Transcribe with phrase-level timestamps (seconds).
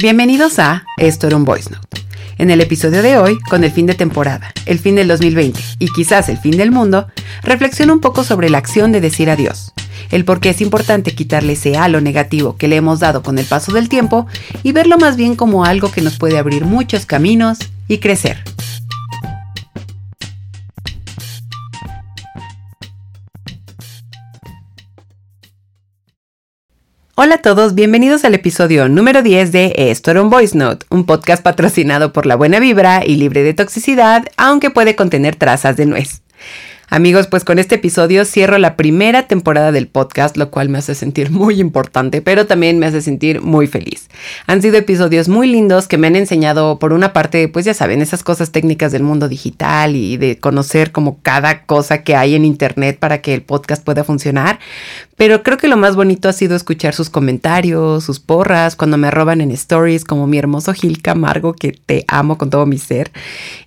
[0.00, 2.00] Bienvenidos a Esto era un Voice Note.
[2.38, 5.88] En el episodio de hoy, con el fin de temporada, el fin del 2020 y
[5.92, 7.08] quizás el fin del mundo,
[7.42, 9.74] reflexiono un poco sobre la acción de decir adiós,
[10.10, 13.44] el por qué es importante quitarle ese halo negativo que le hemos dado con el
[13.44, 14.26] paso del tiempo
[14.62, 18.42] y verlo más bien como algo que nos puede abrir muchos caminos y crecer.
[27.22, 31.04] Hola a todos, bienvenidos al episodio número 10 de Esto era un Voice Note, un
[31.04, 35.84] podcast patrocinado por la buena vibra y libre de toxicidad, aunque puede contener trazas de
[35.84, 36.22] nuez.
[36.92, 40.96] Amigos, pues con este episodio cierro la primera temporada del podcast, lo cual me hace
[40.96, 44.08] sentir muy importante, pero también me hace sentir muy feliz.
[44.48, 48.02] Han sido episodios muy lindos que me han enseñado, por una parte, pues ya saben,
[48.02, 52.44] esas cosas técnicas del mundo digital y de conocer como cada cosa que hay en
[52.44, 54.58] Internet para que el podcast pueda funcionar,
[55.20, 59.08] pero creo que lo más bonito ha sido escuchar sus comentarios, sus porras, cuando me
[59.08, 63.10] arroban en stories, como mi hermoso Gil Camargo, que te amo con todo mi ser.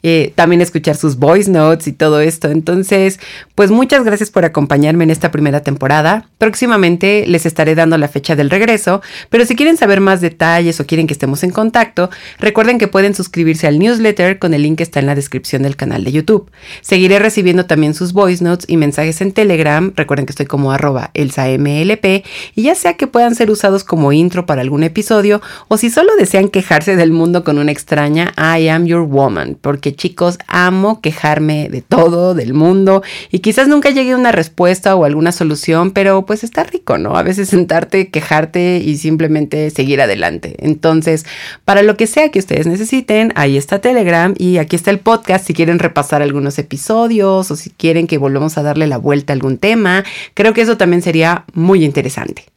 [0.02, 2.50] Eh, también escuchar sus voice notes y todo esto.
[2.50, 3.13] Entonces,
[3.56, 6.30] pues muchas gracias por acompañarme en esta primera temporada.
[6.38, 10.86] Próximamente les estaré dando la fecha del regreso, pero si quieren saber más detalles o
[10.86, 14.84] quieren que estemos en contacto, recuerden que pueden suscribirse al newsletter con el link que
[14.84, 16.50] está en la descripción del canal de YouTube.
[16.82, 19.94] Seguiré recibiendo también sus voice notes y mensajes en Telegram.
[19.96, 22.26] Recuerden que estoy como arroba elsa MLP
[22.56, 26.16] y ya sea que puedan ser usados como intro para algún episodio o si solo
[26.18, 31.70] desean quejarse del mundo con una extraña I am your woman, porque chicos, amo quejarme
[31.70, 36.44] de todo, del mundo y quizás nunca llegue una respuesta o alguna solución, pero pues
[36.44, 37.18] está rico, ¿no?
[37.18, 40.56] A veces sentarte, quejarte y simplemente seguir adelante.
[40.60, 41.26] Entonces,
[41.66, 45.46] para lo que sea que ustedes necesiten, ahí está Telegram y aquí está el podcast
[45.46, 49.36] si quieren repasar algunos episodios o si quieren que volvamos a darle la vuelta a
[49.36, 50.04] algún tema.
[50.34, 52.53] Creo que eso también sería muy interesante.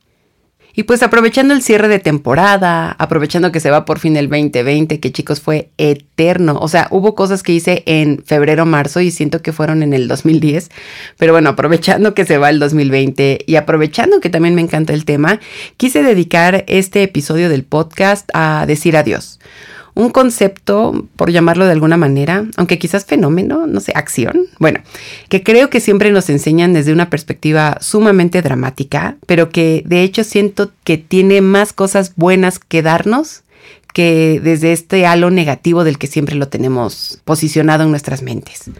[0.78, 5.00] Y pues aprovechando el cierre de temporada, aprovechando que se va por fin el 2020,
[5.00, 6.58] que chicos fue eterno.
[6.60, 10.06] O sea, hubo cosas que hice en febrero, marzo y siento que fueron en el
[10.06, 10.70] 2010.
[11.16, 15.06] Pero bueno, aprovechando que se va el 2020 y aprovechando que también me encanta el
[15.06, 15.40] tema,
[15.78, 19.40] quise dedicar este episodio del podcast a decir adiós
[19.96, 24.80] un concepto, por llamarlo de alguna manera, aunque quizás fenómeno, no sé, acción, bueno,
[25.30, 30.22] que creo que siempre nos enseñan desde una perspectiva sumamente dramática, pero que de hecho
[30.22, 33.42] siento que tiene más cosas buenas que darnos
[33.94, 38.70] que desde este halo negativo del que siempre lo tenemos posicionado en nuestras mentes.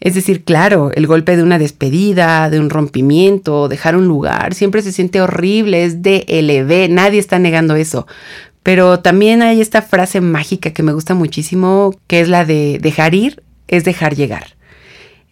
[0.00, 4.80] Es decir, claro, el golpe de una despedida, de un rompimiento, dejar un lugar, siempre
[4.80, 8.06] se siente horrible, es de LV, nadie está negando eso.
[8.62, 13.14] Pero también hay esta frase mágica que me gusta muchísimo, que es la de dejar
[13.14, 14.56] ir es dejar llegar.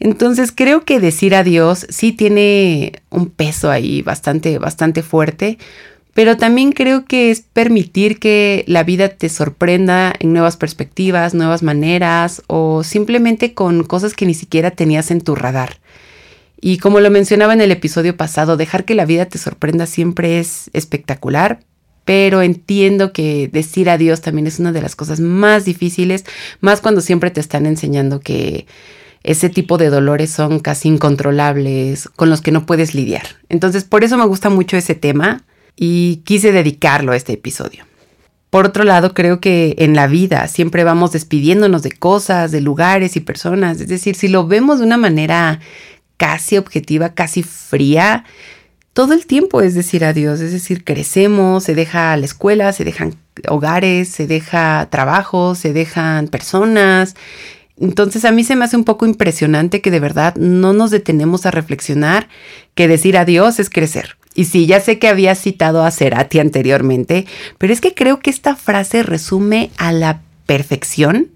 [0.01, 5.59] Entonces creo que decir adiós sí tiene un peso ahí bastante, bastante fuerte,
[6.15, 11.63] pero también creo que es permitir que la vida te sorprenda en nuevas perspectivas, nuevas
[11.63, 15.79] maneras o simplemente con cosas que ni siquiera tenías en tu radar.
[16.61, 20.41] Y como lo mencionaba en el episodio pasado, dejar que la vida te sorprenda siempre
[20.41, 21.61] es espectacular,
[22.09, 26.25] pero entiendo que decir adiós también es una de las cosas más difíciles,
[26.63, 28.67] más cuando siempre te están enseñando que
[29.25, 33.27] ese tipo de dolores son casi incontrolables, con los que no puedes lidiar.
[33.51, 35.45] Entonces, por eso me gusta mucho ese tema
[35.77, 37.85] y quise dedicarlo a este episodio.
[38.49, 43.17] Por otro lado, creo que en la vida siempre vamos despidiéndonos de cosas, de lugares
[43.17, 43.83] y personas.
[43.83, 45.61] Es decir, si lo vemos de una manera
[46.17, 48.25] casi objetiva, casi fría,
[48.99, 53.15] todo el tiempo es decir adiós, es decir, crecemos, se deja la escuela, se dejan
[53.47, 57.15] hogares, se deja trabajo, se dejan personas.
[57.81, 61.47] Entonces a mí se me hace un poco impresionante que de verdad no nos detenemos
[61.47, 62.27] a reflexionar
[62.75, 64.17] que decir adiós es crecer.
[64.35, 67.25] Y sí, ya sé que había citado a Cerati anteriormente,
[67.57, 71.29] pero es que creo que esta frase resume a la perfección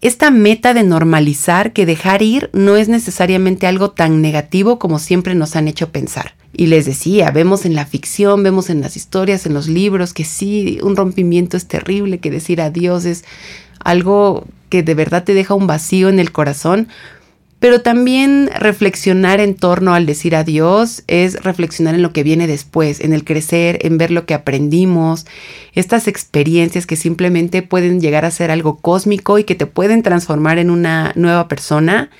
[0.00, 5.34] esta meta de normalizar que dejar ir no es necesariamente algo tan negativo como siempre
[5.34, 6.34] nos han hecho pensar.
[6.52, 10.24] Y les decía, vemos en la ficción, vemos en las historias, en los libros, que
[10.24, 13.24] sí, un rompimiento es terrible, que decir adiós es
[13.84, 16.88] algo que de verdad te deja un vacío en el corazón,
[17.60, 23.00] pero también reflexionar en torno al decir adiós es reflexionar en lo que viene después,
[23.00, 25.26] en el crecer, en ver lo que aprendimos,
[25.72, 30.58] estas experiencias que simplemente pueden llegar a ser algo cósmico y que te pueden transformar
[30.58, 32.10] en una nueva persona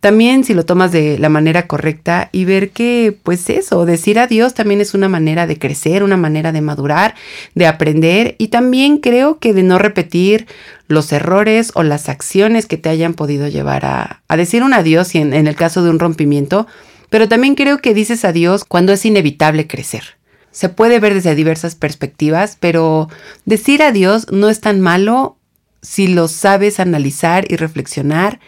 [0.00, 4.54] también si lo tomas de la manera correcta y ver que, pues eso, decir adiós
[4.54, 7.14] también es una manera de crecer, una manera de madurar,
[7.54, 10.46] de aprender y también creo que de no repetir
[10.88, 15.18] los errores o las acciones que te hayan podido llevar a, decir un adiós y
[15.18, 16.66] en el caso de un rompimiento,
[17.10, 20.18] pero también creo que dices adiós cuando es inevitable crecer.
[20.52, 23.08] se puede ver desde diversas perspectivas, pero
[23.44, 25.36] decir adiós no es tan malo
[25.82, 28.40] si lo sabes analizar y reflexionar.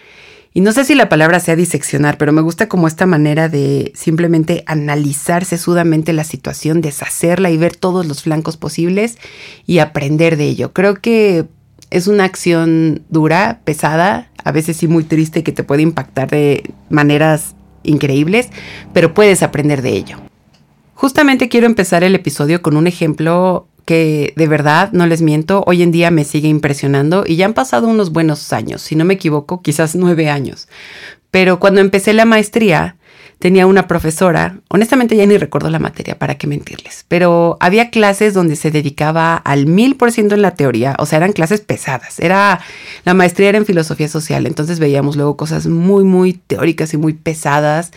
[0.55, 3.93] Y no sé si la palabra sea diseccionar, pero me gusta como esta manera de
[3.95, 9.17] simplemente analizar sesudamente la situación, deshacerla y ver todos los flancos posibles
[9.67, 10.73] y aprender de ello.
[10.75, 11.47] Creo que
[11.91, 16.75] es una acción dura, pesada, a veces sí muy triste que te puede impactar de
[16.91, 18.49] maneras increíbles,
[18.93, 20.19] pero puedes aprender de ello.
[20.95, 25.83] Justamente quiero empezar el episodio con un ejemplo que de verdad, no les miento, hoy
[25.83, 29.15] en día me sigue impresionando y ya han pasado unos buenos años, si no me
[29.15, 30.69] equivoco, quizás nueve años.
[31.31, 32.97] Pero cuando empecé la maestría,
[33.43, 38.35] tenía una profesora, honestamente ya ni recuerdo la materia, para qué mentirles, pero había clases
[38.35, 42.21] donde se dedicaba al mil por ciento en la teoría, o sea, eran clases pesadas,
[42.21, 42.61] era,
[43.05, 47.15] la maestría era en filosofía social, entonces veíamos luego cosas muy, muy teóricas y muy
[47.15, 47.91] pesadas,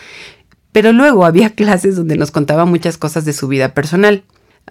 [0.71, 4.23] pero luego había clases donde nos contaba muchas cosas de su vida personal.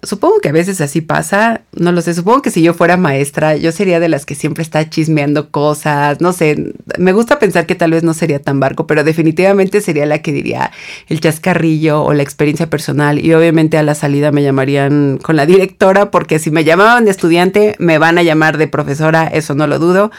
[0.03, 3.57] Supongo que a veces así pasa, no lo sé, supongo que si yo fuera maestra,
[3.57, 7.75] yo sería de las que siempre está chismeando cosas, no sé, me gusta pensar que
[7.75, 10.73] tal vez no sería tan barco, pero definitivamente sería la que diría
[11.09, 15.47] el chascarrillo o la experiencia personal y obviamente a la salida me llamarían con la
[15.47, 19.67] directora porque si me llamaban de estudiante me van a llamar de profesora, eso no
[19.67, 20.11] lo dudo.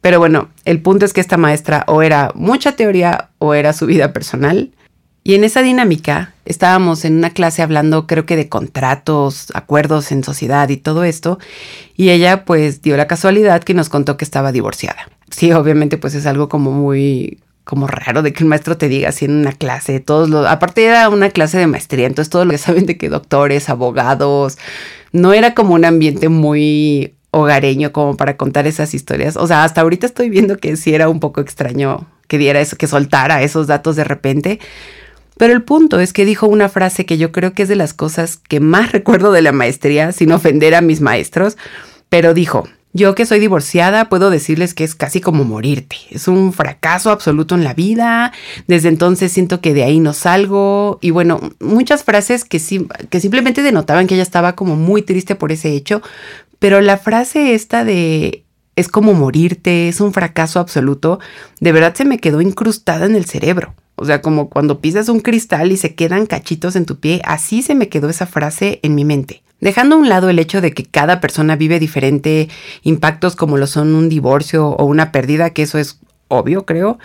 [0.00, 3.86] Pero bueno, el punto es que esta maestra o era mucha teoría o era su
[3.86, 4.70] vida personal.
[5.22, 10.24] Y en esa dinámica estábamos en una clase hablando creo que de contratos, acuerdos en
[10.24, 11.38] sociedad y todo esto,
[11.94, 15.08] y ella pues dio la casualidad que nos contó que estaba divorciada.
[15.30, 19.10] Sí, obviamente pues es algo como muy como raro de que el maestro te diga
[19.10, 22.50] así en una clase, todos los, aparte era una clase de maestría, entonces todos lo
[22.50, 24.58] que saben de que doctores, abogados,
[25.12, 29.36] no era como un ambiente muy hogareño como para contar esas historias.
[29.36, 32.76] O sea, hasta ahorita estoy viendo que sí era un poco extraño que diera eso,
[32.76, 34.60] que soltara esos datos de repente,
[35.40, 37.94] pero el punto es que dijo una frase que yo creo que es de las
[37.94, 41.56] cosas que más recuerdo de la maestría, sin ofender a mis maestros,
[42.10, 45.96] pero dijo, yo que soy divorciada puedo decirles que es casi como morirte.
[46.10, 48.34] Es un fracaso absoluto en la vida.
[48.66, 50.98] Desde entonces siento que de ahí no salgo.
[51.00, 55.36] Y bueno, muchas frases que, sí, que simplemente denotaban que ella estaba como muy triste
[55.36, 56.02] por ese hecho.
[56.58, 58.44] Pero la frase esta de
[58.80, 61.20] es como morirte, es un fracaso absoluto,
[61.60, 63.74] de verdad se me quedó incrustada en el cerebro.
[63.96, 67.62] O sea, como cuando pisas un cristal y se quedan cachitos en tu pie, así
[67.62, 69.42] se me quedó esa frase en mi mente.
[69.60, 72.48] Dejando a un lado el hecho de que cada persona vive diferente
[72.82, 76.98] impactos como lo son un divorcio o una pérdida, que eso es obvio, creo,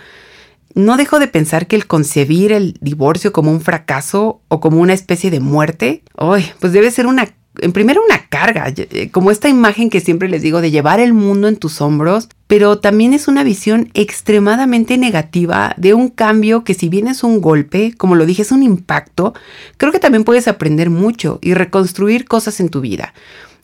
[0.74, 4.92] no dejo de pensar que el concebir el divorcio como un fracaso o como una
[4.94, 9.48] especie de muerte, hoy, pues debe ser una en primero una carga, eh, como esta
[9.48, 13.28] imagen que siempre les digo de llevar el mundo en tus hombros, pero también es
[13.28, 18.26] una visión extremadamente negativa de un cambio que si bien es un golpe, como lo
[18.26, 19.34] dije, es un impacto,
[19.76, 23.14] creo que también puedes aprender mucho y reconstruir cosas en tu vida.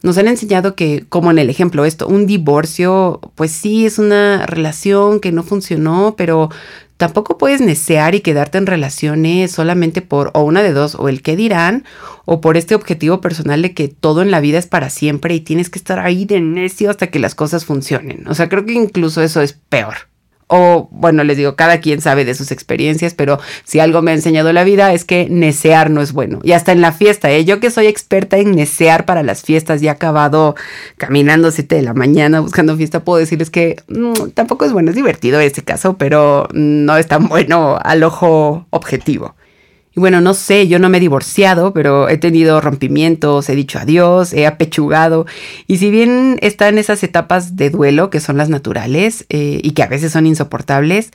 [0.03, 4.47] Nos han enseñado que, como en el ejemplo esto, un divorcio, pues sí, es una
[4.47, 6.51] relación que no funcionó, pero
[7.03, 11.21] Tampoco puedes necear y quedarte en relaciones solamente por o una de dos, o el
[11.21, 11.85] qué dirán,
[12.27, 15.41] o por este objetivo personal de que todo en la vida es para siempre y
[15.41, 18.29] tienes que estar ahí de necio hasta que las cosas funcionen.
[18.29, 20.12] O sea, creo que incluso eso es peor
[20.47, 24.15] o bueno, les digo, cada quien sabe de sus experiencias, pero si algo me ha
[24.15, 26.41] enseñado la vida es que necear no es bueno.
[26.43, 27.45] Y hasta en la fiesta, ¿eh?
[27.45, 30.55] yo que soy experta en necear para las fiestas y he acabado
[30.97, 34.97] caminando 7 de la mañana buscando fiesta, puedo decirles que mm, tampoco es bueno, es
[34.97, 39.35] divertido ese caso, pero no es tan bueno al ojo objetivo.
[39.95, 43.79] Y bueno, no sé, yo no me he divorciado, pero he tenido rompimientos, he dicho
[43.79, 45.27] adiós, he apechugado.
[45.67, 49.83] Y si bien están esas etapas de duelo, que son las naturales eh, y que
[49.83, 51.11] a veces son insoportables,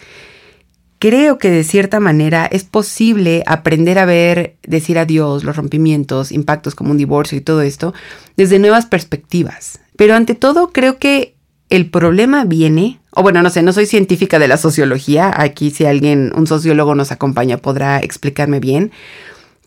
[0.99, 6.75] creo que de cierta manera es posible aprender a ver, decir adiós, los rompimientos, impactos
[6.75, 7.95] como un divorcio y todo esto,
[8.35, 9.79] desde nuevas perspectivas.
[9.95, 11.36] Pero ante todo, creo que
[11.69, 15.85] el problema viene, o bueno, no sé, no soy científica de la sociología, aquí si
[15.85, 18.91] alguien, un sociólogo nos acompaña, podrá explicarme bien,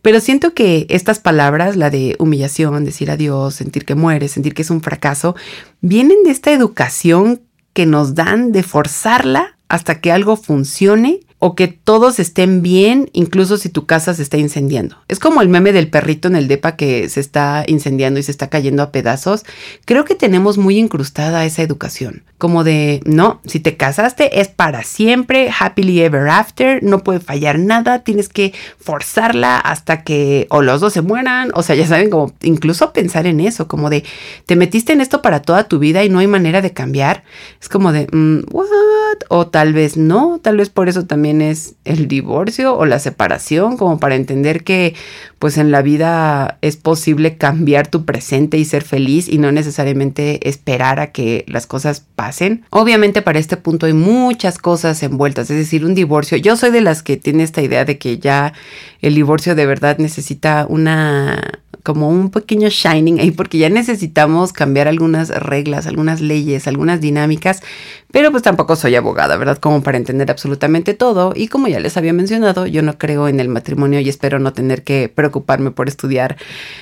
[0.02, 4.62] pero siento que estas palabras, la de humillación, decir adiós, sentir que mueres, sentir que
[4.62, 5.37] es un fracaso,
[5.83, 7.42] vienen de esta educación
[7.75, 13.57] que nos dan de forzarla hasta que algo funcione o que todos estén bien, incluso
[13.57, 14.97] si tu casa se está incendiando.
[15.09, 18.31] Es como el meme del perrito en el depa que se está incendiando y se
[18.31, 19.47] está cayendo a pedazos.
[19.87, 24.83] Creo que tenemos muy incrustada esa educación, como de, no, si te casaste es para
[24.85, 30.83] siempre, happily ever after, no puede fallar nada, tienes que forzarla hasta que o los
[30.83, 34.05] dos se mueran, o sea, ya saben, como incluso pensar en eso, como de,
[34.45, 37.25] te metiste en esto para toda tu vida y no hay manera de cambiar.
[37.63, 38.67] Es como de, mm, what?
[39.29, 42.99] O tal vez no, tal vez por eso también también es el divorcio o la
[42.99, 44.95] separación, como para entender que
[45.39, 50.49] pues en la vida es posible cambiar tu presente y ser feliz y no necesariamente
[50.49, 52.65] esperar a que las cosas pasen.
[52.71, 56.37] Obviamente para este punto hay muchas cosas envueltas, es decir, un divorcio.
[56.37, 58.53] Yo soy de las que tiene esta idea de que ya
[59.01, 64.89] el divorcio de verdad necesita una como un pequeño shining ahí porque ya necesitamos cambiar
[64.89, 67.63] algunas reglas, algunas leyes, algunas dinámicas,
[68.12, 69.59] pero pues tampoco soy abogada, ¿verdad?
[69.59, 73.40] Como para entender absolutamente todo y como ya les había mencionado, yo no creo en
[73.40, 76.37] el matrimonio y espero no tener que preocuparme por estudiar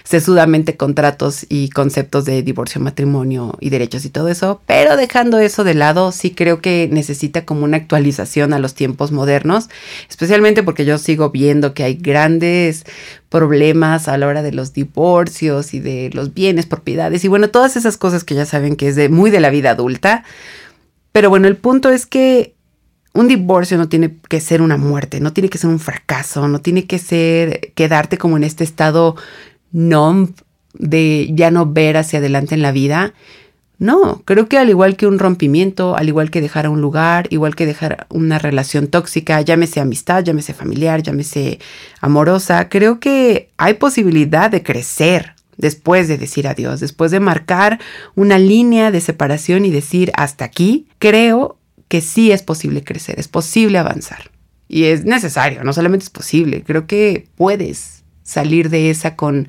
[0.04, 5.64] sesudamente contratos y conceptos de divorcio, matrimonio y derechos y todo eso, pero dejando eso
[5.64, 9.68] de lado, sí creo que necesita como una actualización a los tiempos modernos,
[10.08, 12.84] especialmente porque yo sigo viendo que hay grandes
[13.28, 17.76] problemas a la hora de los divorcios y de los bienes, propiedades y bueno, todas
[17.76, 20.24] esas cosas que ya saben que es de muy de la vida adulta.
[21.12, 22.54] Pero bueno, el punto es que
[23.14, 26.60] un divorcio no tiene que ser una muerte, no tiene que ser un fracaso, no
[26.60, 29.16] tiene que ser quedarte como en este estado
[29.72, 30.30] numb
[30.74, 33.14] de ya no ver hacia adelante en la vida.
[33.78, 37.28] No, creo que al igual que un rompimiento, al igual que dejar a un lugar,
[37.30, 41.60] igual que dejar una relación tóxica, llámese amistad, llámese familiar, llámese
[42.00, 47.78] amorosa, creo que hay posibilidad de crecer después de decir adiós, después de marcar
[48.14, 53.28] una línea de separación y decir hasta aquí, creo que sí es posible crecer, es
[53.28, 54.30] posible avanzar.
[54.68, 59.48] Y es necesario, no solamente es posible, creo que puedes salir de esa con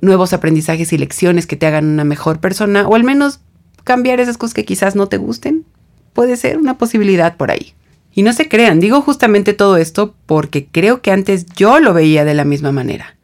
[0.00, 3.40] nuevos aprendizajes y lecciones que te hagan una mejor persona o al menos
[3.84, 5.64] cambiar esas cosas que quizás no te gusten.
[6.12, 7.74] Puede ser una posibilidad por ahí.
[8.14, 12.24] Y no se crean, digo justamente todo esto porque creo que antes yo lo veía
[12.24, 13.17] de la misma manera.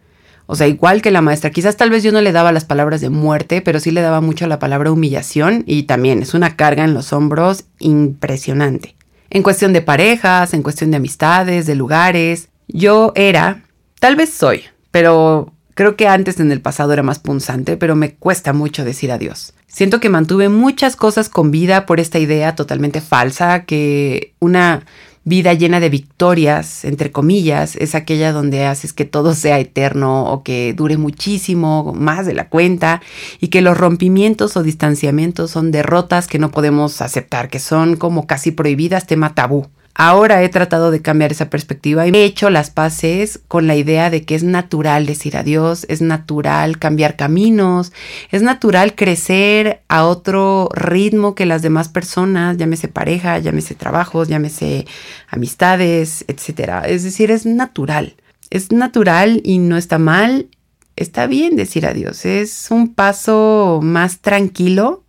[0.46, 3.00] O sea, igual que la maestra, quizás tal vez yo no le daba las palabras
[3.00, 6.84] de muerte, pero sí le daba mucho la palabra humillación y también es una carga
[6.84, 8.96] en los hombros impresionante.
[9.30, 13.64] En cuestión de parejas, en cuestión de amistades, de lugares, yo era,
[13.98, 18.14] tal vez soy, pero Creo que antes en el pasado era más punzante, pero me
[18.14, 19.54] cuesta mucho decir adiós.
[19.66, 24.86] Siento que mantuve muchas cosas con vida por esta idea totalmente falsa que una
[25.24, 30.42] vida llena de victorias, entre comillas, es aquella donde haces que todo sea eterno o
[30.42, 33.00] que dure muchísimo, más de la cuenta,
[33.40, 38.26] y que los rompimientos o distanciamientos son derrotas que no podemos aceptar, que son como
[38.26, 39.66] casi prohibidas, tema tabú.
[39.96, 44.10] Ahora he tratado de cambiar esa perspectiva y he hecho las paces con la idea
[44.10, 47.92] de que es natural decir adiós, es natural cambiar caminos,
[48.32, 54.84] es natural crecer a otro ritmo que las demás personas, llámese pareja, llámese trabajos, llámese
[55.28, 56.82] amistades, etc.
[56.86, 58.16] Es decir, es natural.
[58.50, 60.48] Es natural y no está mal.
[60.96, 62.24] Está bien decir adiós.
[62.24, 65.03] Es un paso más tranquilo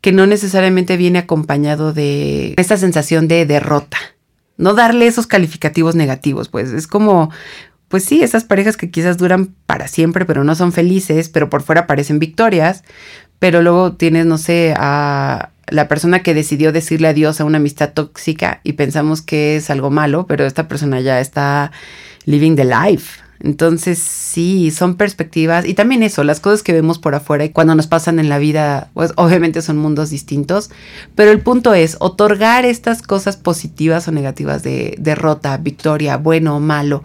[0.00, 3.98] que no necesariamente viene acompañado de esta sensación de derrota.
[4.56, 7.30] No darle esos calificativos negativos, pues es como,
[7.88, 11.62] pues sí, esas parejas que quizás duran para siempre, pero no son felices, pero por
[11.62, 12.84] fuera parecen victorias,
[13.38, 17.92] pero luego tienes, no sé, a la persona que decidió decirle adiós a una amistad
[17.92, 21.72] tóxica y pensamos que es algo malo, pero esta persona ya está
[22.24, 27.14] living the life, entonces, sí, son perspectivas y también eso, las cosas que vemos por
[27.14, 30.70] afuera y cuando nos pasan en la vida, pues obviamente son mundos distintos,
[31.14, 36.60] pero el punto es otorgar estas cosas positivas o negativas de derrota, victoria, bueno o
[36.60, 37.02] malo,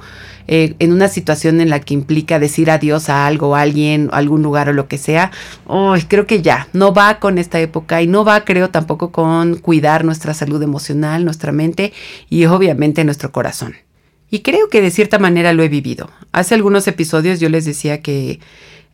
[0.47, 4.17] eh, en una situación en la que implica decir adiós a algo, a alguien, a
[4.17, 5.31] algún lugar o lo que sea,
[5.65, 9.55] oh, creo que ya, no va con esta época y no va, creo, tampoco con
[9.55, 11.93] cuidar nuestra salud emocional, nuestra mente
[12.29, 13.75] y obviamente nuestro corazón.
[14.31, 16.09] Y creo que de cierta manera lo he vivido.
[16.31, 18.39] Hace algunos episodios yo les decía que,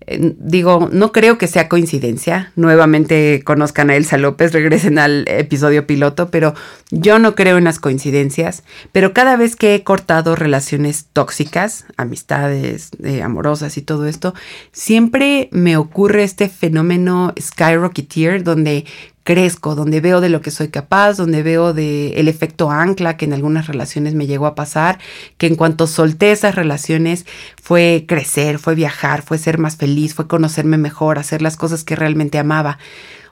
[0.07, 2.51] eh, digo, no creo que sea coincidencia.
[2.55, 6.55] Nuevamente conozcan a Elsa López, regresen al episodio piloto, pero
[6.89, 8.63] yo no creo en las coincidencias.
[8.91, 14.33] Pero cada vez que he cortado relaciones tóxicas, amistades, eh, amorosas y todo esto,
[14.71, 18.85] siempre me ocurre este fenómeno skyrocketeer donde
[19.27, 23.25] crezco, donde veo de lo que soy capaz, donde veo de el efecto ancla que
[23.25, 24.99] en algunas relaciones me llegó a pasar,
[25.37, 27.25] que en cuanto solté esas relaciones
[27.61, 31.97] fue crecer, fue viajar, fue ser más feliz, fue conocerme mejor, hacer las cosas que
[31.97, 32.77] realmente amaba.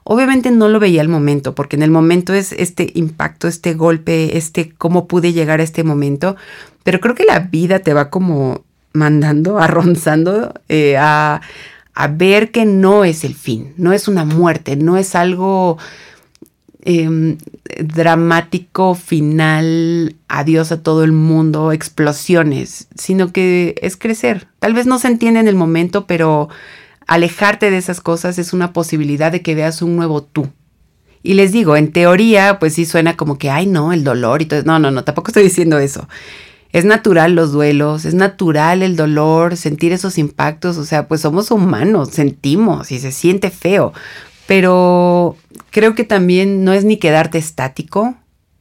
[0.03, 4.35] Obviamente no lo veía al momento, porque en el momento es este impacto, este golpe,
[4.35, 6.35] este cómo pude llegar a este momento,
[6.83, 11.39] pero creo que la vida te va como mandando, arronzando eh, a,
[11.95, 15.77] a ver que no es el fin, no es una muerte, no es algo
[16.81, 17.37] em,
[17.81, 24.47] dramático, final, adiós a todo el mundo, explosiones, sino que es crecer.
[24.59, 26.49] Tal vez no se entiende en el momento, pero
[27.07, 30.49] alejarte de esas cosas es una posibilidad de que veas un nuevo tú.
[31.23, 34.45] Y les digo, en teoría, pues sí suena como que, ay, no, el dolor y
[34.45, 34.61] todo.
[34.63, 36.07] No, no, no, tampoco estoy diciendo eso.
[36.75, 41.49] Es natural los duelos, es natural el dolor, sentir esos impactos, o sea, pues somos
[41.49, 43.93] humanos, sentimos y se siente feo,
[44.45, 45.37] pero
[45.71, 48.15] creo que también no es ni quedarte estático,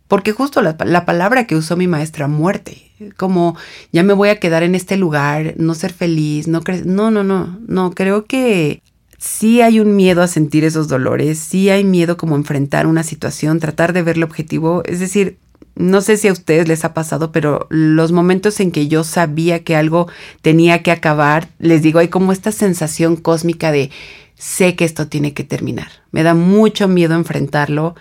[0.07, 3.57] porque justo la, la, palabra que usó mi maestra, muerte, como
[3.91, 7.25] ya me voy a quedar en este lugar, no ser feliz, no creer, no, no,
[7.25, 8.81] no, no, creo que
[9.19, 13.59] sí hay un miedo a sentir esos dolores, sí hay miedo como enfrentar una situación,
[13.59, 15.39] tratar de ver el objetivo, es decir,
[15.77, 19.65] no sé si a ustedes les ha pasado, pero los momentos en que yo sabía
[19.65, 20.09] que algo
[20.41, 23.91] tenía que acabar, les digo, hay como esta sensación cósmica de
[24.37, 25.89] sé que esto tiene que terminar.
[26.11, 27.95] Me da mucho miedo enfrentarlo.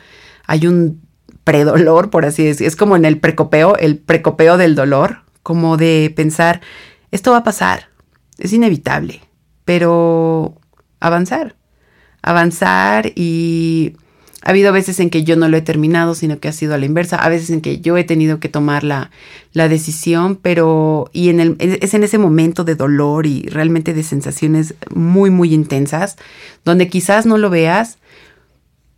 [0.46, 1.01] Hay un
[1.44, 2.68] predolor, por así decir.
[2.68, 6.62] Es como en el precopeo, el precopeo del dolor, como de pensar,
[7.12, 7.89] esto va a pasar,
[8.38, 9.22] es inevitable,
[9.65, 10.56] pero
[11.00, 11.56] avanzar,
[12.22, 13.98] avanzar y
[14.43, 16.77] ha habido veces en que yo no lo he terminado, sino que ha sido a
[16.77, 19.09] la inversa, a veces en que yo he tenido que tomar la,
[19.53, 24.03] la decisión, pero y en el, es en ese momento de dolor y realmente de
[24.03, 26.17] sensaciones muy, muy intensas,
[26.65, 28.00] donde quizás no lo veas,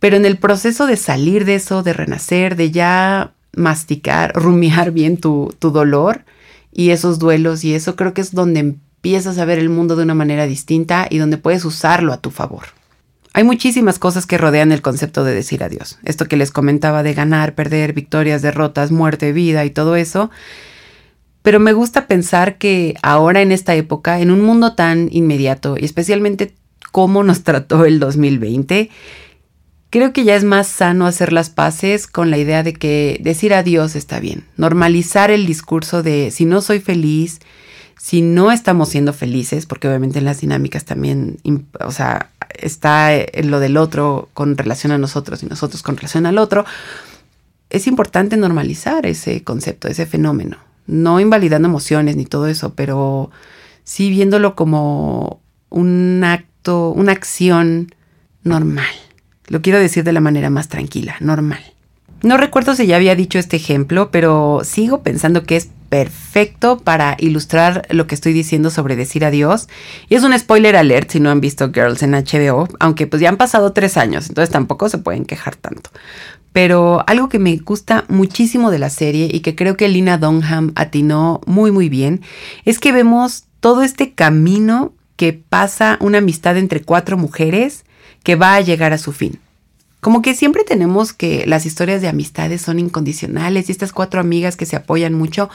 [0.00, 5.16] pero en el proceso de salir de eso, de renacer, de ya masticar, rumiar bien
[5.16, 6.24] tu, tu dolor
[6.72, 10.02] y esos duelos y eso, creo que es donde empiezas a ver el mundo de
[10.02, 12.64] una manera distinta y donde puedes usarlo a tu favor.
[13.36, 15.98] Hay muchísimas cosas que rodean el concepto de decir adiós.
[16.04, 20.30] Esto que les comentaba de ganar, perder, victorias, derrotas, muerte, vida y todo eso.
[21.42, 25.84] Pero me gusta pensar que ahora en esta época, en un mundo tan inmediato y
[25.84, 26.54] especialmente
[26.92, 28.88] cómo nos trató el 2020,
[29.88, 33.54] Creo que ya es más sano hacer las paces con la idea de que decir
[33.54, 34.44] adiós está bien.
[34.56, 37.38] Normalizar el discurso de si no soy feliz,
[38.06, 41.38] si no estamos siendo felices, porque obviamente en las dinámicas también,
[41.80, 46.24] o sea, está en lo del otro con relación a nosotros y nosotros con relación
[46.24, 46.64] al otro,
[47.68, 50.58] es importante normalizar ese concepto, ese fenómeno.
[50.86, 53.32] No invalidando emociones ni todo eso, pero
[53.82, 57.92] sí viéndolo como un acto, una acción
[58.44, 58.86] normal.
[59.48, 61.64] Lo quiero decir de la manera más tranquila, normal.
[62.22, 67.16] No recuerdo si ya había dicho este ejemplo, pero sigo pensando que es perfecto para
[67.18, 69.68] ilustrar lo que estoy diciendo sobre decir adiós.
[70.08, 73.28] Y es un spoiler alert si no han visto Girls en HBO, aunque pues ya
[73.28, 75.90] han pasado tres años, entonces tampoco se pueden quejar tanto.
[76.52, 80.72] Pero algo que me gusta muchísimo de la serie y que creo que Lina Dunham
[80.74, 82.22] atinó muy muy bien
[82.64, 87.84] es que vemos todo este camino que pasa una amistad entre cuatro mujeres
[88.22, 89.38] que va a llegar a su fin.
[90.00, 94.56] Como que siempre tenemos que las historias de amistades son incondicionales y estas cuatro amigas
[94.56, 95.50] que se apoyan mucho,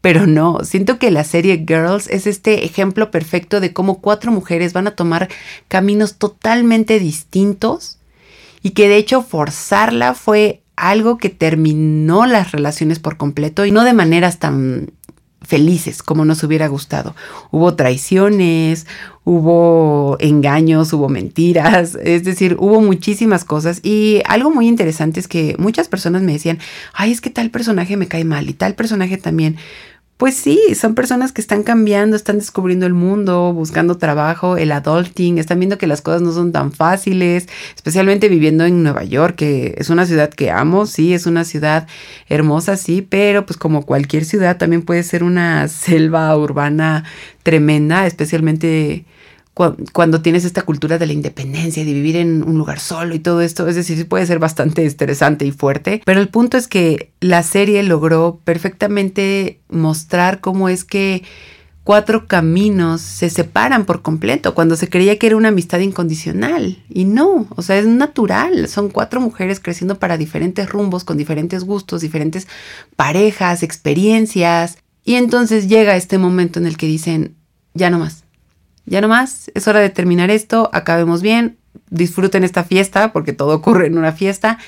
[0.00, 4.72] pero no, siento que la serie Girls es este ejemplo perfecto de cómo cuatro mujeres
[4.72, 5.28] van a tomar
[5.66, 7.98] caminos totalmente distintos
[8.62, 13.82] y que de hecho forzarla fue algo que terminó las relaciones por completo y no
[13.82, 14.92] de maneras tan
[15.42, 17.14] felices como nos hubiera gustado.
[17.50, 18.86] Hubo traiciones,
[19.24, 25.56] hubo engaños, hubo mentiras, es decir, hubo muchísimas cosas y algo muy interesante es que
[25.58, 26.58] muchas personas me decían,
[26.92, 29.56] ay, es que tal personaje me cae mal y tal personaje también.
[30.16, 35.36] Pues sí, son personas que están cambiando, están descubriendo el mundo, buscando trabajo, el adulting,
[35.36, 39.74] están viendo que las cosas no son tan fáciles, especialmente viviendo en Nueva York, que
[39.76, 41.86] es una ciudad que amo, sí, es una ciudad
[42.30, 47.04] hermosa, sí, pero pues como cualquier ciudad también puede ser una selva urbana
[47.42, 49.04] tremenda, especialmente
[49.92, 53.40] cuando tienes esta cultura de la independencia, de vivir en un lugar solo y todo
[53.40, 57.42] esto, es decir, puede ser bastante estresante y fuerte, pero el punto es que la
[57.42, 61.22] serie logró perfectamente mostrar cómo es que
[61.84, 67.06] cuatro caminos se separan por completo cuando se creía que era una amistad incondicional y
[67.06, 72.02] no, o sea, es natural, son cuatro mujeres creciendo para diferentes rumbos, con diferentes gustos,
[72.02, 72.46] diferentes
[72.94, 77.36] parejas, experiencias y entonces llega este momento en el que dicen,
[77.72, 78.25] ya no más
[78.86, 81.58] ya no más, es hora de terminar esto, acabemos bien,
[81.90, 84.58] disfruten esta fiesta, porque todo ocurre en una fiesta,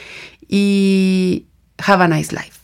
[0.49, 1.47] y
[1.79, 2.59] have a nice life.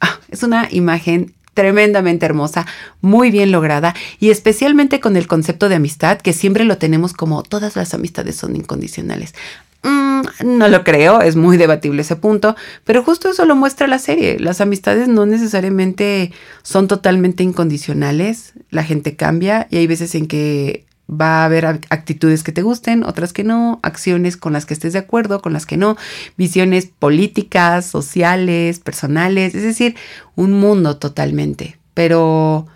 [0.00, 2.66] Ah, es una imagen tremendamente hermosa,
[3.00, 7.42] muy bien lograda y especialmente con el concepto de amistad que siempre lo tenemos como
[7.42, 9.34] todas las amistades son incondicionales.
[9.82, 13.98] Mm, no lo creo, es muy debatible ese punto, pero justo eso lo muestra la
[13.98, 14.38] serie.
[14.38, 20.84] Las amistades no necesariamente son totalmente incondicionales, la gente cambia y hay veces en que
[21.08, 24.92] Va a haber actitudes que te gusten, otras que no, acciones con las que estés
[24.92, 25.96] de acuerdo, con las que no,
[26.36, 29.94] visiones políticas, sociales, personales, es decir,
[30.34, 31.78] un mundo totalmente.
[31.94, 32.66] Pero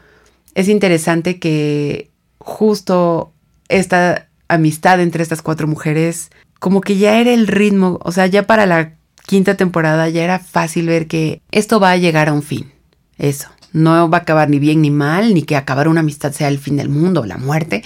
[0.54, 3.32] es interesante que justo
[3.68, 8.46] esta amistad entre estas cuatro mujeres, como que ya era el ritmo, o sea, ya
[8.46, 8.94] para la
[9.26, 12.72] quinta temporada ya era fácil ver que esto va a llegar a un fin.
[13.16, 13.48] Eso.
[13.72, 16.58] No va a acabar ni bien ni mal, ni que acabar una amistad sea el
[16.58, 17.84] fin del mundo la muerte.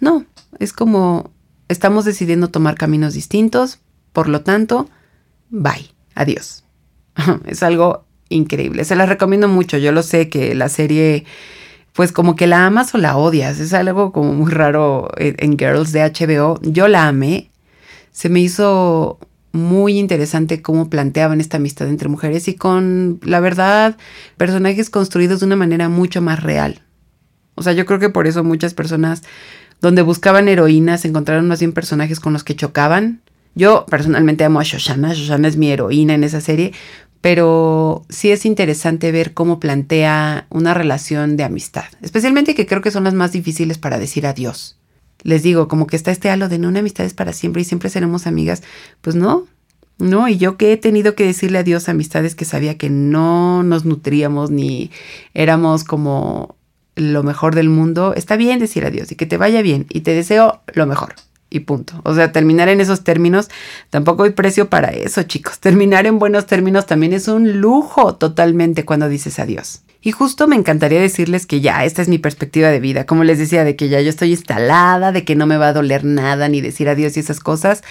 [0.00, 0.24] No,
[0.58, 1.30] es como
[1.68, 3.80] estamos decidiendo tomar caminos distintos,
[4.12, 4.88] por lo tanto,
[5.50, 6.64] bye, adiós.
[7.46, 8.84] es algo increíble.
[8.84, 9.78] Se la recomiendo mucho.
[9.78, 11.24] Yo lo sé que la serie,
[11.92, 13.58] pues como que la amas o la odias.
[13.58, 16.60] Es algo como muy raro en Girls de HBO.
[16.62, 17.50] Yo la amé.
[18.10, 19.18] Se me hizo
[19.52, 23.96] muy interesante cómo planteaban esta amistad entre mujeres y con, la verdad,
[24.36, 26.82] personajes construidos de una manera mucho más real.
[27.54, 29.22] O sea, yo creo que por eso muchas personas
[29.80, 33.20] donde buscaban heroínas encontraron más bien personajes con los que chocaban.
[33.54, 36.72] Yo personalmente amo a Shoshana, Shoshana es mi heroína en esa serie,
[37.20, 42.90] pero sí es interesante ver cómo plantea una relación de amistad, especialmente que creo que
[42.90, 44.76] son las más difíciles para decir adiós.
[45.22, 47.64] Les digo, como que está este halo de no una amistad es para siempre y
[47.64, 48.62] siempre seremos amigas,
[49.00, 49.46] pues no,
[49.98, 53.62] no, y yo que he tenido que decirle adiós a amistades que sabía que no
[53.62, 54.90] nos nutríamos ni
[55.32, 56.55] éramos como
[56.96, 60.14] lo mejor del mundo, está bien decir adiós y que te vaya bien y te
[60.14, 61.14] deseo lo mejor
[61.50, 62.00] y punto.
[62.04, 63.48] O sea, terminar en esos términos,
[63.90, 65.58] tampoco hay precio para eso, chicos.
[65.60, 69.82] Terminar en buenos términos también es un lujo totalmente cuando dices adiós.
[70.00, 73.06] Y justo me encantaría decirles que ya, esta es mi perspectiva de vida.
[73.06, 75.72] Como les decía, de que ya yo estoy instalada, de que no me va a
[75.72, 77.82] doler nada ni decir adiós y esas cosas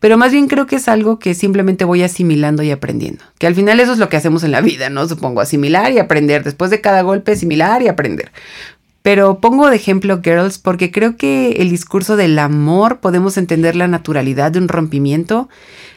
[0.00, 3.22] pero más bien creo que es algo que simplemente voy asimilando y aprendiendo.
[3.38, 5.06] Que al final eso es lo que hacemos en la vida, ¿no?
[5.06, 6.42] Supongo, asimilar y aprender.
[6.42, 8.32] Después de cada golpe, asimilar y aprender.
[9.02, 13.88] Pero pongo de ejemplo Girls porque creo que el discurso del amor podemos entender la
[13.88, 15.48] naturalidad de un rompimiento.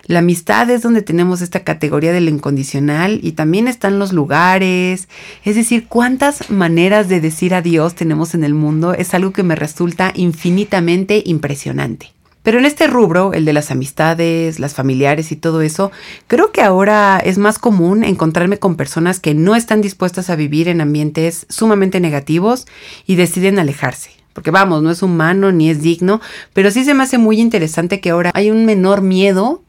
[0.05, 5.07] La amistad es donde tenemos esta categoría del incondicional y también están los lugares.
[5.43, 9.55] Es decir, cuántas maneras de decir adiós tenemos en el mundo es algo que me
[9.55, 12.11] resulta infinitamente impresionante.
[12.43, 15.91] Pero en este rubro, el de las amistades, las familiares y todo eso,
[16.27, 20.67] creo que ahora es más común encontrarme con personas que no están dispuestas a vivir
[20.67, 22.67] en ambientes sumamente negativos
[23.07, 24.11] y deciden alejarse.
[24.33, 26.19] Porque vamos, no es humano ni es digno,
[26.53, 29.63] pero sí se me hace muy interesante que ahora hay un menor miedo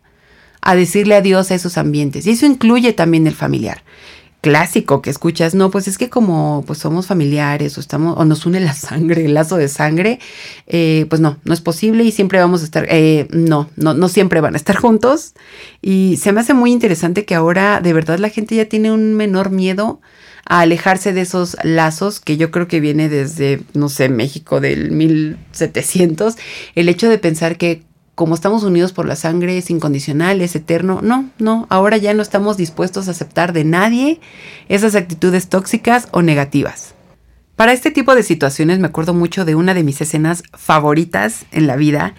[0.61, 2.27] a decirle adiós a esos ambientes.
[2.27, 3.83] Y eso incluye también el familiar
[4.45, 8.45] clásico que escuchas, no, pues es que como pues somos familiares o estamos o nos
[8.45, 10.19] une la sangre, el lazo de sangre,
[10.67, 14.09] eh, pues no, no es posible y siempre vamos a estar, eh, no, no, no
[14.11, 15.33] siempre van a estar juntos.
[15.81, 19.15] Y se me hace muy interesante que ahora de verdad la gente ya tiene un
[19.15, 20.03] menor miedo
[20.47, 24.91] a alejarse de esos lazos que yo creo que viene desde, no sé, México del
[24.91, 26.37] 1700,
[26.75, 27.83] el hecho de pensar que
[28.15, 31.01] como estamos unidos por la sangre, es incondicional, es eterno.
[31.03, 34.21] No, no, ahora ya no estamos dispuestos a aceptar de nadie
[34.69, 36.95] esas actitudes tóxicas o negativas.
[37.57, 41.67] Para este tipo de situaciones me acuerdo mucho de una de mis escenas favoritas en
[41.67, 42.15] la vida,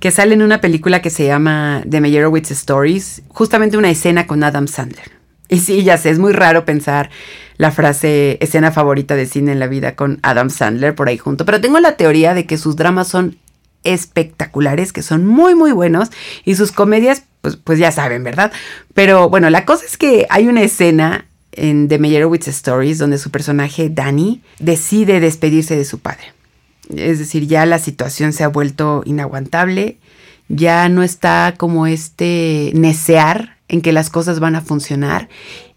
[0.00, 4.42] que sale en una película que se llama The Meyerowitz Stories, justamente una escena con
[4.42, 5.10] Adam Sandler.
[5.48, 7.10] Y sí, ya sé, es muy raro pensar
[7.56, 11.44] la frase escena favorita de cine en la vida con Adam Sandler por ahí junto,
[11.44, 13.36] pero tengo la teoría de que sus dramas son
[13.84, 16.10] espectaculares, que son muy, muy buenos,
[16.44, 18.52] y sus comedias, pues, pues ya saben, ¿verdad?
[18.94, 23.30] Pero bueno, la cosa es que hay una escena en The Meyerowitz Stories donde su
[23.30, 26.32] personaje, Danny, decide despedirse de su padre.
[26.94, 29.98] Es decir, ya la situación se ha vuelto inaguantable,
[30.48, 35.28] ya no está como este necear en que las cosas van a funcionar.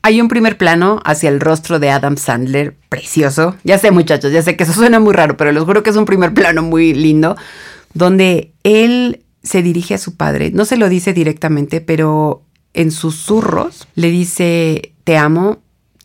[0.01, 3.55] Hay un primer plano hacia el rostro de Adam Sandler, precioso.
[3.63, 5.95] Ya sé muchachos, ya sé que eso suena muy raro, pero les juro que es
[5.97, 7.35] un primer plano muy lindo,
[7.93, 13.87] donde él se dirige a su padre, no se lo dice directamente, pero en susurros
[13.95, 15.59] le dice, te amo,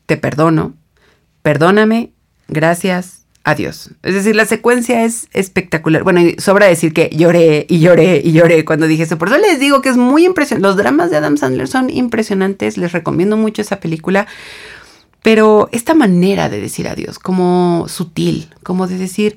[0.07, 0.75] te perdono,
[1.43, 2.13] perdóname,
[2.49, 3.91] gracias, adiós.
[4.03, 6.03] Es decir, la secuencia es espectacular.
[6.03, 9.19] Bueno, sobra decir que lloré y lloré y lloré cuando dije eso.
[9.19, 10.67] Por eso les digo que es muy impresionante.
[10.67, 12.77] Los dramas de Adam Sandler son impresionantes.
[12.77, 14.27] Les recomiendo mucho esa película.
[15.23, 19.37] Pero esta manera de decir adiós, como sutil, como de decir,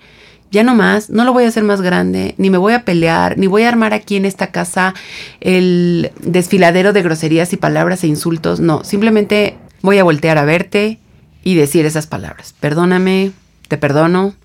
[0.52, 3.38] ya no más, no lo voy a hacer más grande, ni me voy a pelear,
[3.38, 4.94] ni voy a armar aquí en esta casa
[5.42, 11.00] el desfiladero de groserías y palabras e insultos, no, simplemente voy a voltear a verte
[11.44, 12.54] y decir esas palabras.
[12.60, 13.32] Perdóname,
[13.68, 14.36] te perdono,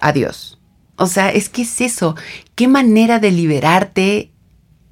[0.00, 0.58] adiós.
[0.96, 2.16] O sea, es que es eso,
[2.54, 4.31] qué manera de liberarte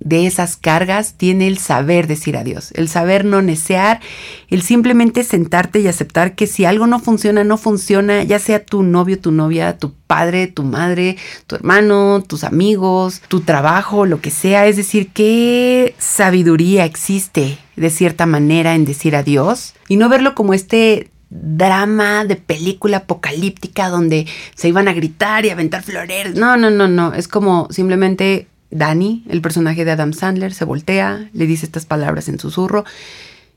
[0.00, 4.00] de esas cargas tiene el saber decir adiós, el saber no necear,
[4.48, 8.82] el simplemente sentarte y aceptar que si algo no funciona, no funciona, ya sea tu
[8.82, 14.30] novio, tu novia, tu padre, tu madre, tu hermano, tus amigos, tu trabajo, lo que
[14.30, 14.66] sea.
[14.66, 20.54] Es decir, qué sabiduría existe de cierta manera en decir adiós y no verlo como
[20.54, 26.34] este drama de película apocalíptica donde se iban a gritar y aventar flores.
[26.34, 27.14] No, no, no, no.
[27.14, 32.28] Es como simplemente Danny, el personaje de Adam Sandler, se voltea, le dice estas palabras
[32.28, 32.84] en susurro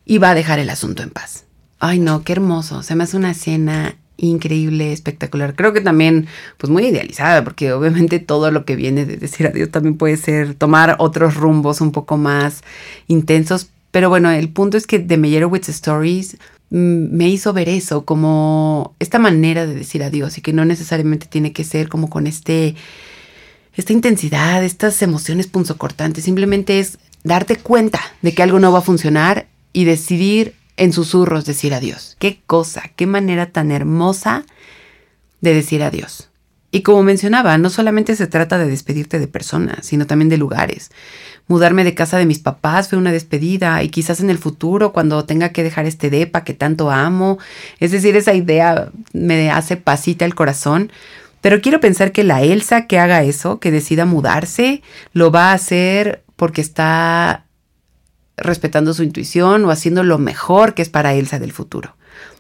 [0.05, 1.45] y va a dejar el asunto en paz.
[1.79, 2.83] Ay, no, qué hermoso.
[2.83, 5.55] Se me hace una escena increíble, espectacular.
[5.55, 9.69] Creo que también, pues muy idealizada, porque obviamente todo lo que viene de decir adiós
[9.69, 12.63] también puede ser tomar otros rumbos un poco más
[13.07, 13.69] intensos.
[13.91, 16.37] Pero bueno, el punto es que The Meyerowitz Stories
[16.69, 21.27] mm, me hizo ver eso, como esta manera de decir adiós y que no necesariamente
[21.27, 22.75] tiene que ser como con este,
[23.75, 26.23] esta intensidad, estas emociones punzocortantes.
[26.23, 31.45] Simplemente es darte cuenta de que algo no va a funcionar y decidir en susurros
[31.45, 32.15] decir adiós.
[32.19, 34.45] Qué cosa, qué manera tan hermosa
[35.41, 36.29] de decir adiós.
[36.71, 40.89] Y como mencionaba, no solamente se trata de despedirte de personas, sino también de lugares.
[41.47, 45.23] Mudarme de casa de mis papás fue una despedida y quizás en el futuro, cuando
[45.25, 47.37] tenga que dejar este depa que tanto amo,
[47.79, 50.91] es decir, esa idea me hace pasita el corazón.
[51.43, 55.55] Pero quiero pensar que la Elsa que haga eso, que decida mudarse, lo va a
[55.55, 57.47] hacer porque está
[58.37, 61.97] respetando su intuición o haciendo lo mejor que es para Elsa del futuro.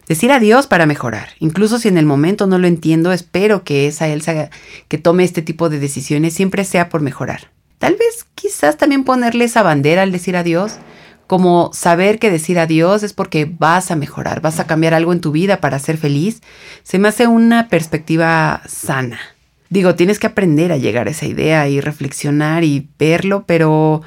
[0.07, 1.31] Decir adiós para mejorar.
[1.39, 4.49] Incluso si en el momento no lo entiendo, espero que esa Elsa
[4.87, 7.51] que tome este tipo de decisiones siempre sea por mejorar.
[7.79, 10.77] Tal vez quizás también ponerle esa bandera al decir adiós,
[11.27, 15.21] como saber que decir adiós es porque vas a mejorar, vas a cambiar algo en
[15.21, 16.41] tu vida para ser feliz,
[16.83, 19.19] se me hace una perspectiva sana.
[19.69, 24.03] Digo, tienes que aprender a llegar a esa idea y reflexionar y verlo, pero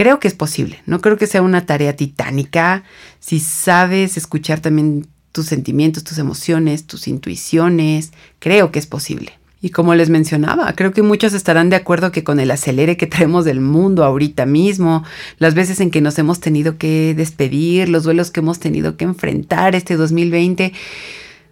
[0.00, 2.84] Creo que es posible, no creo que sea una tarea titánica
[3.18, 9.39] si sabes escuchar también tus sentimientos, tus emociones, tus intuiciones, creo que es posible.
[9.62, 13.06] Y como les mencionaba, creo que muchos estarán de acuerdo que con el acelere que
[13.06, 15.04] traemos del mundo ahorita mismo,
[15.38, 19.04] las veces en que nos hemos tenido que despedir, los duelos que hemos tenido que
[19.04, 20.72] enfrentar este 2020,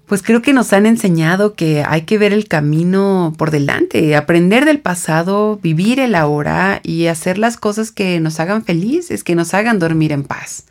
[0.06, 4.64] pues creo que nos han enseñado que hay que ver el camino por delante, aprender
[4.64, 9.52] del pasado, vivir el ahora y hacer las cosas que nos hagan felices, que nos
[9.52, 10.64] hagan dormir en paz.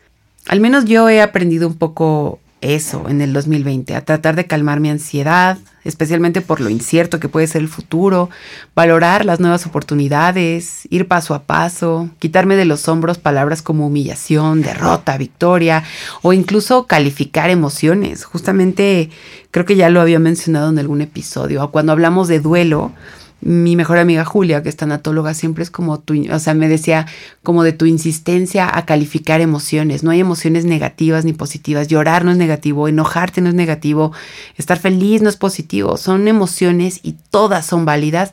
[0.48, 4.80] Al menos yo he aprendido un poco eso en el 2020, a tratar de calmar
[4.80, 8.30] mi ansiedad, especialmente por lo incierto que puede ser el futuro,
[8.74, 14.62] valorar las nuevas oportunidades, ir paso a paso, quitarme de los hombros palabras como humillación,
[14.62, 15.84] derrota, victoria
[16.22, 18.24] o incluso calificar emociones.
[18.24, 19.10] Justamente
[19.50, 22.92] creo que ya lo había mencionado en algún episodio, cuando hablamos de duelo,
[23.40, 27.06] mi mejor amiga Julia, que es tanatóloga, siempre es como tu, o sea, me decía
[27.42, 30.02] como de tu insistencia a calificar emociones.
[30.02, 31.88] No hay emociones negativas ni positivas.
[31.88, 34.12] Llorar no es negativo, enojarte no es negativo,
[34.56, 35.96] estar feliz no es positivo.
[35.96, 38.32] Son emociones y todas son válidas.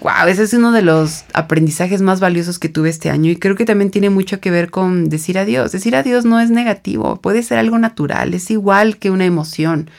[0.00, 3.56] Wow, ese es uno de los aprendizajes más valiosos que tuve este año y creo
[3.56, 5.72] que también tiene mucho que ver con decir adiós.
[5.72, 9.90] Decir adiós no es negativo, puede ser algo natural, es igual que una emoción.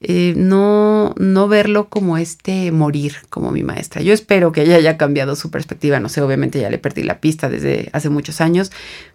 [0.00, 4.00] Eh, no, no verlo como este morir, como mi maestra.
[4.00, 7.20] Yo espero que ella haya cambiado su perspectiva, no sé, obviamente ya le perdí la
[7.20, 8.70] pista desde hace muchos años,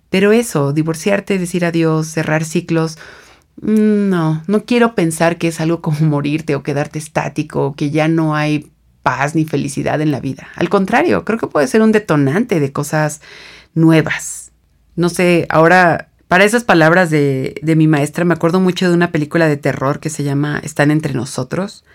[0.10, 2.98] pero eso, divorciarte, decir adiós, cerrar ciclos,
[3.62, 8.10] mm, no, no quiero pensar que es algo como morirte o quedarte estático, que ya
[8.10, 8.70] no hay
[9.04, 10.50] paz ni felicidad en la vida.
[10.56, 13.22] Al contrario, creo que puede ser un detonante de cosas
[13.74, 14.52] nuevas.
[14.96, 19.48] No sé, ahora para esas palabras de, mi maestra me acuerdo mucho de una película
[19.48, 21.86] de terror que se llama Están entre nosotros.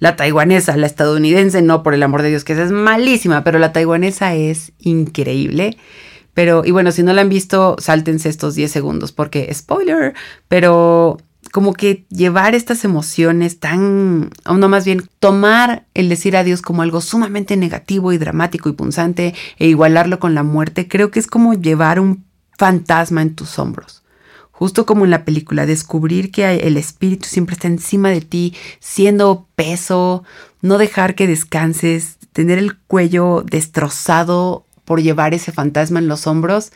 [0.00, 3.58] La taiwanesa, la estadounidense, no, por el amor de Dios, que esa es malísima, pero
[3.58, 5.78] la taiwanesa es increíble.
[6.34, 10.12] Pero, y bueno, si no la han visto, sáltense estos 10 segundos, porque spoiler,
[10.46, 11.16] pero
[11.50, 16.82] como que llevar estas emociones tan, o no más bien, tomar el decir adiós como
[16.82, 21.26] algo sumamente negativo y dramático y punzante e igualarlo con la muerte, creo que es
[21.26, 22.28] como llevar un
[22.60, 24.02] fantasma en tus hombros.
[24.50, 29.46] Justo como en la película, descubrir que el espíritu siempre está encima de ti, siendo
[29.56, 30.24] peso,
[30.60, 36.70] no dejar que descanses, tener el cuello destrozado por llevar ese fantasma en los hombros.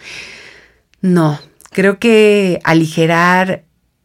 [1.03, 1.39] No,
[1.71, 3.65] creo que aligerar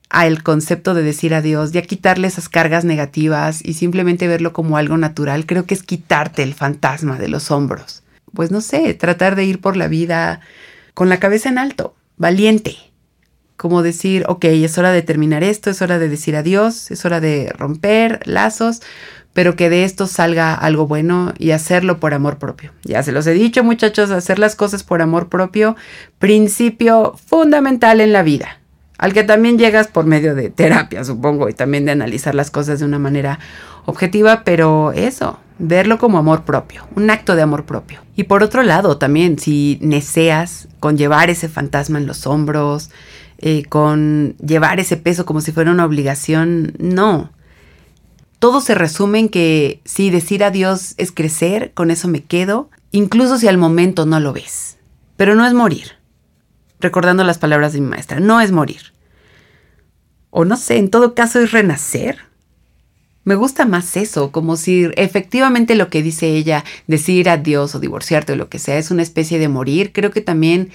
[0.09, 4.97] al concepto de decir adiós, ya quitarle esas cargas negativas y simplemente verlo como algo
[4.97, 8.03] natural, creo que es quitarte el fantasma de los hombros.
[8.33, 10.41] Pues no sé, tratar de ir por la vida
[10.99, 12.75] con la cabeza en alto, valiente.
[13.55, 17.21] Como decir, ok, es hora de terminar esto, es hora de decir adiós, es hora
[17.21, 18.81] de romper lazos,
[19.31, 22.73] pero que de esto salga algo bueno y hacerlo por amor propio.
[22.83, 25.77] Ya se los he dicho muchachos, hacer las cosas por amor propio,
[26.17, 28.59] principio fundamental en la vida,
[28.97, 32.79] al que también llegas por medio de terapia, supongo, y también de analizar las cosas
[32.79, 33.39] de una manera
[33.85, 38.01] objetiva, pero eso, verlo como amor propio, un acto de amor propio.
[38.15, 42.89] Y por otro lado, también, si neceas con llevar ese fantasma en los hombros,
[43.37, 47.31] eh, con llevar ese peso como si fuera una obligación, no.
[48.39, 53.37] Todo se resume en que si decir adiós es crecer, con eso me quedo, incluso
[53.37, 54.77] si al momento no lo ves.
[55.17, 55.97] Pero no es morir.
[56.79, 58.93] Recordando las palabras de mi maestra, no es morir.
[60.29, 62.28] O no sé, en todo caso es renacer.
[63.29, 68.33] Me gusta más eso, como si efectivamente lo que dice ella, decir adiós o divorciarte
[68.33, 70.71] o lo que sea, es una especie de morir, creo que también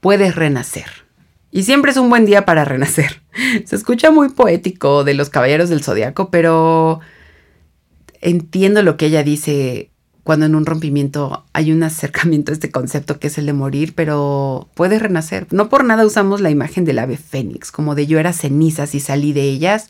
[0.00, 0.86] puedes renacer.
[1.52, 3.22] Y siempre es un buen día para renacer.
[3.66, 6.98] Se escucha muy poético de los caballeros del zodiaco, pero
[8.20, 9.92] entiendo lo que ella dice
[10.24, 13.94] cuando en un rompimiento hay un acercamiento a este concepto que es el de morir,
[13.94, 15.46] pero puede renacer.
[15.52, 18.98] No por nada usamos la imagen del ave fénix, como de yo era cenizas y
[18.98, 19.88] salí de ellas.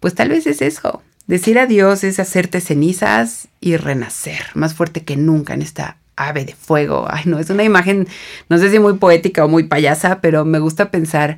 [0.00, 1.04] Pues tal vez es eso.
[1.28, 6.54] Decir adiós es hacerte cenizas y renacer, más fuerte que nunca en esta ave de
[6.54, 7.06] fuego.
[7.06, 8.08] Ay, no, es una imagen,
[8.48, 11.36] no sé si muy poética o muy payasa, pero me gusta pensar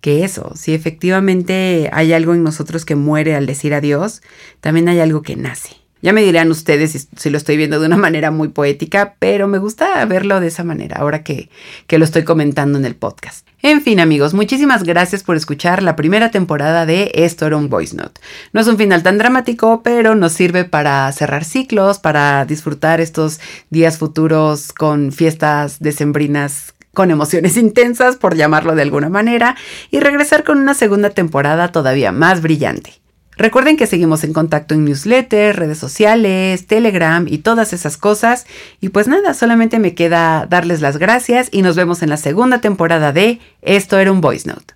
[0.00, 4.22] que eso, si efectivamente hay algo en nosotros que muere al decir adiós,
[4.60, 5.70] también hay algo que nace.
[6.00, 9.58] Ya me dirán ustedes si, lo estoy viendo de una manera muy poética, pero me
[9.58, 11.50] gusta verlo de esa manera ahora que,
[11.88, 13.48] que lo estoy comentando en el podcast.
[13.66, 17.96] En fin, amigos, muchísimas gracias por escuchar la primera temporada de Esto era un Voice
[17.96, 18.20] Note.
[18.52, 23.40] No es un final tan dramático, pero nos sirve para cerrar ciclos, para disfrutar estos
[23.70, 29.56] días futuros con fiestas decembrinas con emociones intensas, por llamarlo de alguna manera,
[29.90, 33.03] y regresar con una segunda temporada todavía más brillante.
[33.36, 38.46] Recuerden que seguimos en contacto en newsletter, redes sociales, Telegram y todas esas cosas.
[38.80, 42.60] Y pues nada, solamente me queda darles las gracias y nos vemos en la segunda
[42.60, 44.74] temporada de Esto era un Voice Note.